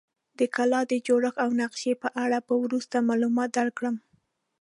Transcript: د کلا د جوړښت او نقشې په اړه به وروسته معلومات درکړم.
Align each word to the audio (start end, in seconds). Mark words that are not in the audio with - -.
د 0.39 0.41
کلا 0.55 0.81
د 0.91 0.93
جوړښت 1.07 1.37
او 1.43 1.49
نقشې 1.61 1.93
په 2.03 2.09
اړه 2.23 2.37
به 2.47 2.53
وروسته 2.63 3.05
معلومات 3.09 3.49
درکړم. 3.59 3.95